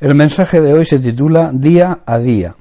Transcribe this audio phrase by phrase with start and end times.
[0.00, 2.54] El mensaje de hoy se titula Día a día.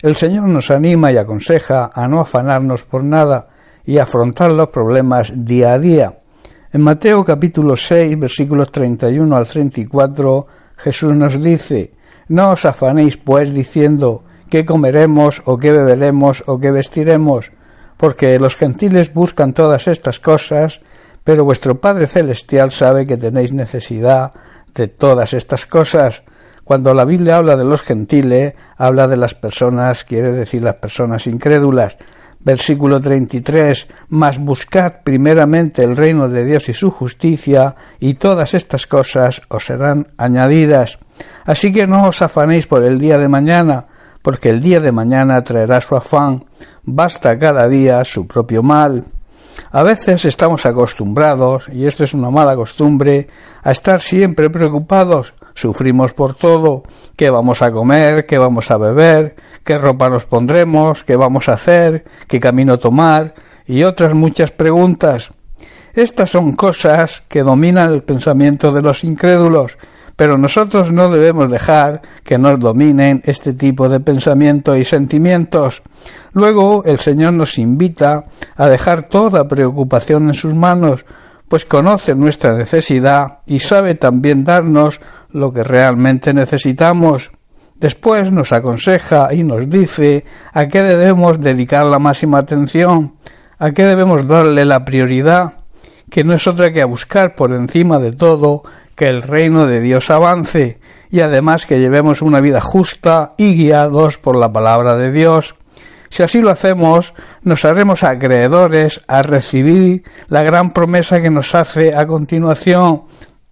[0.00, 3.48] El Señor nos anima y aconseja a no afanarnos por nada
[3.84, 6.20] y afrontar los problemas día a día.
[6.72, 10.46] En Mateo capítulo 6 versículos 31 al 34
[10.76, 11.94] Jesús nos dice
[12.28, 17.50] No os afanéis pues diciendo qué comeremos o qué beberemos o qué vestiremos,
[17.96, 20.80] porque los gentiles buscan todas estas cosas,
[21.24, 24.32] pero vuestro Padre Celestial sabe que tenéis necesidad
[24.76, 26.22] de todas estas cosas
[26.64, 31.26] cuando la Biblia habla de los gentiles, habla de las personas, quiere decir las personas
[31.26, 31.98] incrédulas.
[32.40, 38.86] Versículo 33, Mas buscad primeramente el reino de Dios y su justicia, y todas estas
[38.86, 40.98] cosas os serán añadidas.
[41.44, 43.86] Así que no os afanéis por el día de mañana,
[44.20, 46.44] porque el día de mañana traerá su afán.
[46.82, 49.04] Basta cada día su propio mal.
[49.70, 53.28] A veces estamos acostumbrados, y esto es una mala costumbre,
[53.62, 55.34] a estar siempre preocupados.
[55.54, 56.82] Sufrimos por todo,
[57.16, 61.54] qué vamos a comer, qué vamos a beber, qué ropa nos pondremos, qué vamos a
[61.54, 63.34] hacer, qué camino tomar
[63.66, 65.32] y otras muchas preguntas.
[65.94, 69.78] Estas son cosas que dominan el pensamiento de los incrédulos,
[70.16, 75.82] pero nosotros no debemos dejar que nos dominen este tipo de pensamiento y sentimientos.
[76.32, 78.24] Luego el Señor nos invita
[78.56, 81.04] a dejar toda preocupación en sus manos,
[81.48, 87.30] pues conoce nuestra necesidad y sabe también darnos lo que realmente necesitamos.
[87.76, 93.16] Después nos aconseja y nos dice a qué debemos dedicar la máxima atención,
[93.58, 95.54] a qué debemos darle la prioridad,
[96.08, 98.62] que no es otra que a buscar por encima de todo
[98.94, 100.78] que el reino de Dios avance
[101.10, 105.54] y además que llevemos una vida justa y guiados por la palabra de Dios.
[106.10, 111.94] Si así lo hacemos, nos haremos acreedores a recibir la gran promesa que nos hace
[111.94, 113.02] a continuación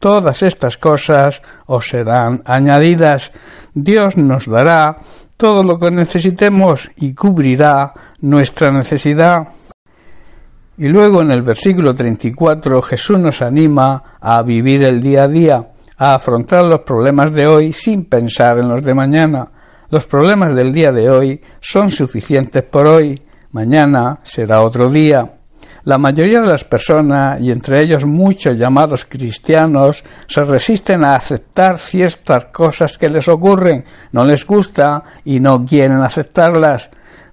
[0.03, 3.31] Todas estas cosas os serán añadidas.
[3.73, 4.99] Dios nos dará
[5.37, 9.47] todo lo que necesitemos y cubrirá nuestra necesidad.
[10.79, 15.69] Y luego en el versículo 34 Jesús nos anima a vivir el día a día,
[15.99, 19.49] a afrontar los problemas de hoy sin pensar en los de mañana.
[19.91, 25.33] Los problemas del día de hoy son suficientes por hoy, mañana será otro día.
[25.85, 31.79] La mayoría de las personas, y entre ellos muchos llamados cristianos, se resisten a aceptar
[31.79, 36.89] ciertas cosas que les ocurren, no les gusta y no quieren aceptarlas.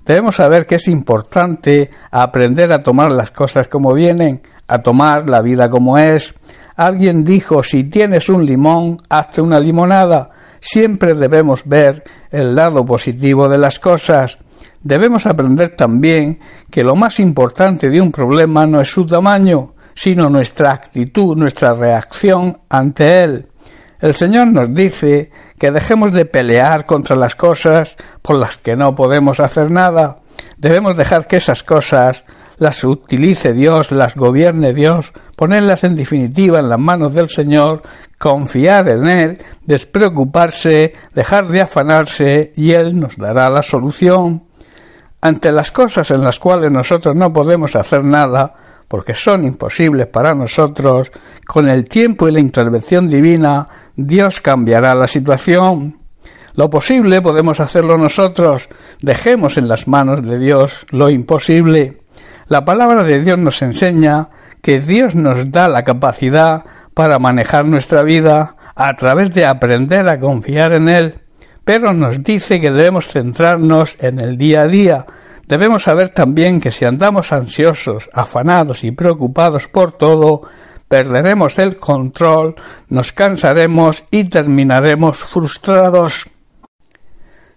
[0.09, 5.39] Debemos saber que es importante aprender a tomar las cosas como vienen, a tomar la
[5.39, 6.33] vida como es.
[6.75, 10.31] Alguien dijo si tienes un limón, hazte una limonada.
[10.59, 14.39] Siempre debemos ver el lado positivo de las cosas.
[14.81, 16.39] Debemos aprender también
[16.71, 21.75] que lo más importante de un problema no es su tamaño, sino nuestra actitud, nuestra
[21.75, 23.45] reacción ante él.
[23.99, 28.95] El Señor nos dice que dejemos de pelear contra las cosas por las que no
[28.95, 30.19] podemos hacer nada.
[30.57, 32.23] Debemos dejar que esas cosas
[32.57, 37.83] las utilice Dios, las gobierne Dios, ponerlas en definitiva en las manos del Señor,
[38.17, 44.43] confiar en Él, despreocuparse, dejar de afanarse y Él nos dará la solución.
[45.21, 48.55] Ante las cosas en las cuales nosotros no podemos hacer nada,
[48.87, 51.11] porque son imposibles para nosotros,
[51.45, 53.67] con el tiempo y la intervención divina,
[54.07, 55.99] Dios cambiará la situación.
[56.53, 58.69] Lo posible podemos hacerlo nosotros,
[59.01, 61.97] dejemos en las manos de Dios lo imposible.
[62.47, 64.29] La palabra de Dios nos enseña
[64.61, 70.19] que Dios nos da la capacidad para manejar nuestra vida a través de aprender a
[70.19, 71.21] confiar en Él
[71.69, 75.05] pero nos dice que debemos centrarnos en el día a día.
[75.47, 80.41] Debemos saber también que si andamos ansiosos, afanados y preocupados por todo,
[80.89, 82.55] perderemos el control,
[82.89, 86.25] nos cansaremos y terminaremos frustrados.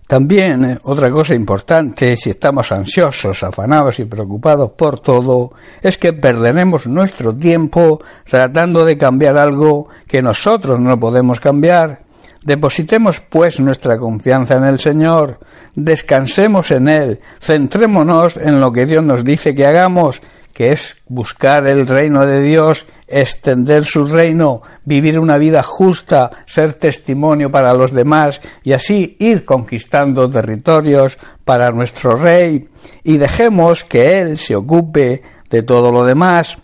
[0.07, 6.13] También eh, otra cosa importante, si estamos ansiosos, afanados y preocupados por todo, es que
[6.13, 7.99] perderemos nuestro tiempo
[8.29, 12.03] tratando de cambiar algo que nosotros no podemos cambiar.
[12.45, 15.39] Depositemos pues nuestra confianza en el Señor,
[15.75, 20.21] descansemos en Él, centrémonos en lo que Dios nos dice que hagamos,
[20.63, 26.75] que es buscar el reino de Dios, extender su reino, vivir una vida justa, ser
[26.75, 32.69] testimonio para los demás y así ir conquistando territorios para nuestro Rey
[33.03, 35.21] y dejemos que Él se ocupe
[35.51, 36.57] de todo lo demás.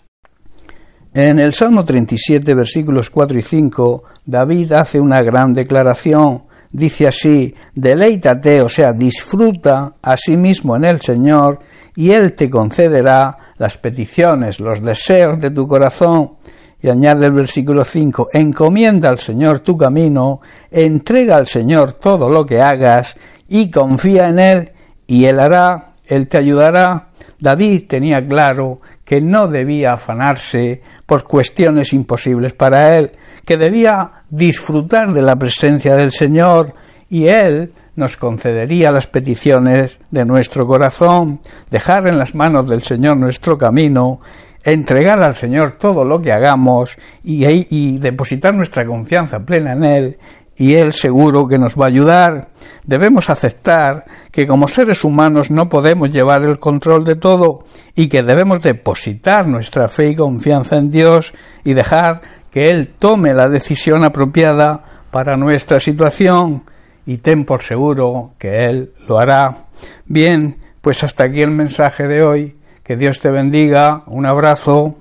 [1.13, 6.43] En el Salmo 37, versículos 4 y 5, David hace una gran declaración.
[6.71, 11.59] Dice así, deleítate, o sea, disfruta a sí mismo en el Señor,
[11.95, 16.31] y Él te concederá las peticiones, los deseos de tu corazón.
[16.81, 20.39] Y añade el versículo 5, encomienda al Señor tu camino,
[20.71, 23.15] entrega al Señor todo lo que hagas
[23.49, 24.71] y confía en Él
[25.05, 27.09] y Él hará, Él te ayudará.
[27.37, 33.11] David tenía claro que no debía afanarse por cuestiones imposibles para él,
[33.43, 36.73] que debía disfrutar de la presencia del Señor
[37.09, 43.17] y Él nos concedería las peticiones de nuestro corazón, dejar en las manos del Señor
[43.17, 44.21] nuestro camino,
[44.63, 50.17] entregar al Señor todo lo que hagamos y, y, depositar nuestra confianza plena en Él
[50.55, 52.49] y Él seguro que nos va a ayudar.
[52.83, 57.65] Debemos aceptar que como seres humanos no podemos llevar el control de todo
[57.95, 63.33] y que debemos depositar nuestra fe y confianza en Dios y dejar que Él tome
[63.33, 66.63] la decisión apropiada para nuestra situación
[67.09, 69.65] y ten por seguro que Él lo hará.
[70.05, 72.55] Bien, pues hasta aquí el mensaje de hoy.
[72.83, 74.03] Que Dios te bendiga.
[74.05, 74.95] Un abrazo.